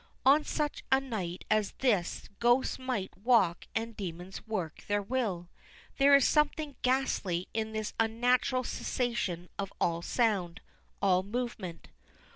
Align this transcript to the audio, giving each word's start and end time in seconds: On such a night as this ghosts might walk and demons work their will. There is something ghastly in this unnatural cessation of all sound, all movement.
On 0.25 0.43
such 0.43 0.83
a 0.91 0.99
night 0.99 1.45
as 1.51 1.73
this 1.73 2.27
ghosts 2.39 2.79
might 2.79 3.15
walk 3.15 3.67
and 3.75 3.95
demons 3.95 4.47
work 4.47 4.83
their 4.87 4.99
will. 5.03 5.47
There 5.99 6.15
is 6.15 6.27
something 6.27 6.75
ghastly 6.81 7.47
in 7.53 7.71
this 7.71 7.93
unnatural 7.99 8.63
cessation 8.63 9.47
of 9.59 9.71
all 9.79 10.01
sound, 10.01 10.59
all 11.03 11.21
movement. 11.21 11.89